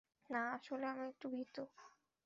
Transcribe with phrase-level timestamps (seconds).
[0.29, 1.55] না, আসলে আমি একটু ভীত।